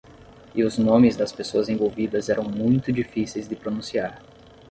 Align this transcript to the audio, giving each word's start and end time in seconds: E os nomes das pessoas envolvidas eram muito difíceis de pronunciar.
E 0.55 0.63
os 0.63 0.79
nomes 0.79 1.15
das 1.15 1.31
pessoas 1.31 1.69
envolvidas 1.69 2.27
eram 2.27 2.43
muito 2.45 2.91
difíceis 2.91 3.47
de 3.47 3.55
pronunciar. 3.55 4.19